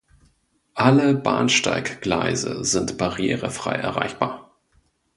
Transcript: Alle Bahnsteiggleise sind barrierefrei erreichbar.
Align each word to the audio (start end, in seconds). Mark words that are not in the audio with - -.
Alle 0.73 1.13
Bahnsteiggleise 1.13 2.63
sind 2.63 2.97
barrierefrei 2.97 3.73
erreichbar. 3.75 4.57